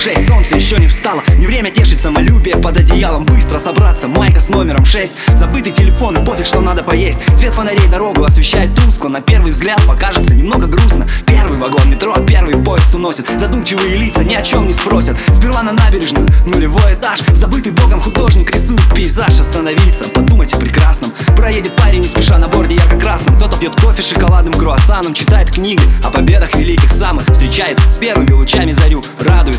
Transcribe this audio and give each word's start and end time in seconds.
шесть, 0.00 0.26
солнце 0.26 0.56
еще 0.56 0.78
не 0.78 0.86
встало. 0.86 1.22
Не 1.36 1.46
время 1.46 1.70
тешить 1.70 2.00
самолюбие. 2.00 2.56
Под 2.56 2.76
одеялом 2.76 3.26
Быстро 3.26 3.58
собраться, 3.58 4.08
майка 4.08 4.40
с 4.40 4.48
номером 4.48 4.84
шесть. 4.84 5.14
Забытый 5.36 5.72
телефон. 5.72 6.24
Пофиг, 6.24 6.46
что 6.46 6.60
надо 6.60 6.82
поесть. 6.82 7.18
Цвет 7.36 7.52
фонарей 7.52 7.86
дорогу 7.90 8.24
освещает 8.24 8.74
тускло. 8.74 9.08
На 9.08 9.20
первый 9.20 9.52
взгляд 9.52 9.80
покажется 9.86 10.34
немного 10.34 10.66
грустно. 10.66 11.06
Первый 11.26 11.58
вагон 11.58 11.90
метро, 11.90 12.14
первый 12.26 12.56
поезд 12.56 12.94
уносит. 12.94 13.26
Задумчивые 13.38 13.96
лица 13.96 14.24
ни 14.24 14.34
о 14.34 14.42
чем 14.42 14.66
не 14.66 14.72
спросят. 14.72 15.16
Сперва 15.32 15.62
на 15.62 15.72
набережную, 15.72 16.26
нулевой 16.46 16.94
этаж. 16.94 17.20
Забытый 17.32 17.72
богом 17.72 18.00
художник 18.00 18.50
рисует 18.54 18.82
пейзаж. 18.94 19.38
Остановиться, 19.38 20.06
подумать 20.08 20.54
о 20.54 20.58
прекрасном. 20.58 21.12
Проедет 21.36 21.76
парень 21.76 22.00
не 22.00 22.08
спеша 22.08 22.38
на 22.38 22.48
борде 22.48 22.76
ярко-красном. 22.76 23.36
Кто-то 23.36 23.58
пьет 23.58 23.78
кофе 23.80 24.02
шоколадным 24.02 24.54
круассаном. 24.54 25.12
Читает 25.12 25.50
книги 25.50 25.82
о 26.02 26.10
победах 26.10 26.54
великих 26.54 26.90
самых. 26.90 27.28
Встречает 27.30 27.78
с 27.90 27.98
первыми 27.98 28.32
лучами 28.32 28.72
зарю 28.72 29.02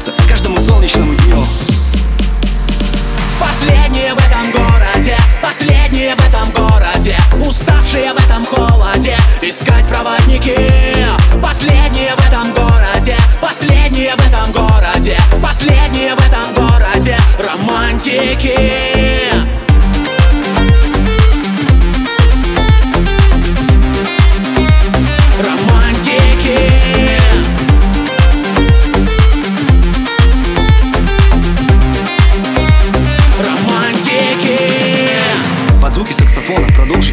Радуется 0.02 0.28
каждому 0.28 0.60
солнечному 0.60 1.14
дню. 1.14 1.46
Последние 3.40 4.16
в 4.16 4.18
этом 4.18 4.52
городе, 4.52 5.16
последние 5.44 6.16
в 6.16 6.28
этом 6.28 6.50
городе 6.52 7.18
Уставшие 7.46 8.12
в 8.14 8.26
этом 8.26 8.44
холоде, 8.46 9.16
искать 9.44 9.86
проводники. 9.88 10.56
Последние 11.42 12.16
в 12.16 12.28
этом 12.28 12.52
городе, 12.54 13.16
последние 13.42 14.16
в 14.16 14.28
этом 14.28 14.52
городе 14.52 15.18
Последние 15.42 16.16
в 16.16 16.28
этом 16.28 16.54
городе, 16.56 17.18
романтики 17.38 18.91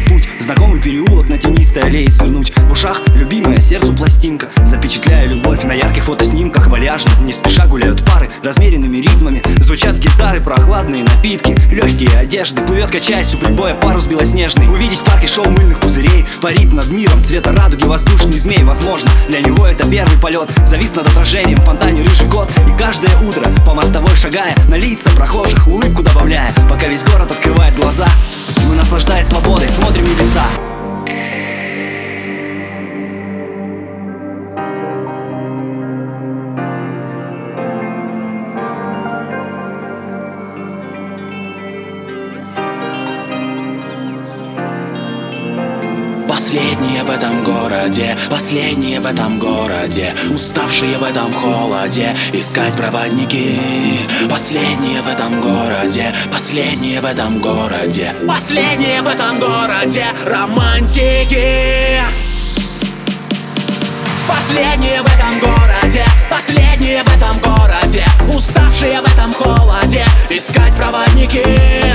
путь. 0.07 0.38
Знакомый 0.49 0.81
переулок 0.81 1.29
на 1.29 1.37
тенистой 1.37 1.83
аллее 1.83 2.09
свернуть 2.09 2.51
В 2.57 2.71
ушах. 2.71 3.03
Любимая 3.13 3.61
сердцу 3.61 3.93
пластинка 3.93 4.47
Запечатляя 4.65 5.27
любовь 5.27 5.61
на 5.61 5.73
ярких 5.73 6.05
фотоснимках. 6.05 6.65
Валяжно, 6.65 7.11
не 7.21 7.33
спеша 7.33 7.67
гуляют 7.67 8.03
пары 8.03 8.31
Размеренными 8.41 8.97
ритмами. 8.97 9.43
Звучат 9.59 9.99
гитары, 9.99 10.41
прохладные 10.41 11.03
напитки 11.03 11.55
Легкие 11.71 12.17
одежды, 12.17 12.63
плывет 12.63 12.89
качаясь 12.89 13.31
у 13.35 13.37
прибоя 13.37 13.75
парус 13.75 14.07
белоснежный. 14.07 14.67
Увидеть 14.67 14.97
в 14.97 15.03
парке 15.03 15.27
шоу 15.27 15.47
мыльных 15.51 15.79
пузырей. 15.79 16.25
Парит 16.41 16.73
над 16.73 16.87
миром 16.89 17.23
цвета 17.23 17.51
радуги 17.51 17.83
воздушный 17.83 18.39
змей 18.39 18.63
Возможно, 18.63 19.11
для 19.27 19.41
него 19.41 19.67
это 19.67 19.87
первый 19.87 20.19
полет. 20.19 20.49
Завис 20.65 20.95
над 20.95 21.07
отражением 21.09 21.59
в 21.59 21.65
фонтане 21.65 22.01
рыжий 22.01 22.27
кот. 22.27 22.49
И 22.67 22.75
каждое 22.81 23.15
утро 23.19 23.47
по 23.67 23.75
мостовой 23.75 24.15
шагая 24.15 24.55
На 24.67 24.77
лица 24.77 25.11
прохожих 25.11 25.67
улыбку 25.67 26.01
добавляя. 26.01 26.51
Пока 26.67 26.87
весь 26.87 27.03
город 27.03 27.29
открывает 27.29 27.75
глаза 27.75 28.07
Мы 28.67 28.73
наслаждаясь 28.73 29.27
свободой 29.27 29.69
смотрим 29.69 30.05
небеса 30.05 30.38
Леса 30.39 30.68
Последние 46.49 47.03
в 47.03 47.11
этом 47.11 47.43
городе, 47.43 48.17
последние 48.27 48.99
в 48.99 49.05
этом 49.05 49.37
городе 49.37 50.15
Уставшие 50.33 50.97
в 50.97 51.03
этом 51.03 51.31
холоде, 51.31 52.17
искать 52.33 52.75
проводники. 52.75 53.99
Последние 54.27 55.03
в 55.03 55.07
этом 55.07 55.41
городе, 55.41 56.11
последние 56.33 57.01
в 57.01 57.05
этом 57.05 57.39
городе 57.39 58.15
Последние 58.27 59.03
в 59.03 59.07
этом 59.07 59.39
городе, 59.39 60.05
романтики. 60.25 62.01
Последние 64.27 65.03
в 65.03 65.05
этом 65.05 65.39
городе, 65.39 66.03
последние 66.31 67.03
в 67.03 67.15
этом 67.15 67.39
городе 67.41 68.05
Уставшие 68.33 68.99
в 69.01 69.13
этом 69.13 69.31
холоде, 69.33 70.03
искать 70.31 70.75
проводники 70.75 71.88